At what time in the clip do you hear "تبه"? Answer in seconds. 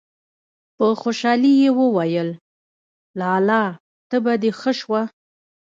4.09-4.33